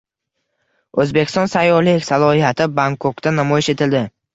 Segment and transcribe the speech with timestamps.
[1.03, 4.09] O‘zbekiston sayyohlik salohiyati Bangkokda namoyish etildi